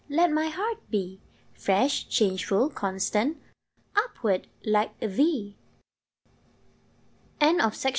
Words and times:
Let 0.09 0.31
my 0.31 0.47
heart 0.47 0.79
be 0.89 1.19
Fresh, 1.53 2.07
changeful, 2.09 2.71
constant, 2.71 3.37
Upward, 3.95 4.47
like 4.65 4.99
thee! 4.99 5.55